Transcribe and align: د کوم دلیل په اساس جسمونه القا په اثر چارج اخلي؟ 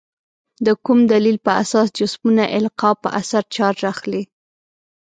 د 0.65 0.67
کوم 0.85 0.99
دلیل 1.13 1.37
په 1.45 1.51
اساس 1.63 1.87
جسمونه 1.99 2.43
القا 2.57 2.91
په 3.01 3.09
اثر 3.19 3.43
چارج 3.55 3.79
اخلي؟ 3.93 4.23